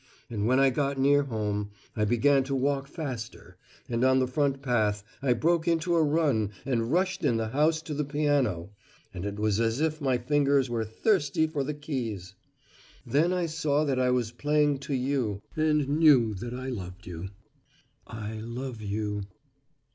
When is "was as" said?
9.37-9.79